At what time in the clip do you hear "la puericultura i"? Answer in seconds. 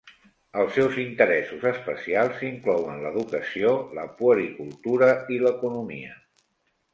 3.99-5.39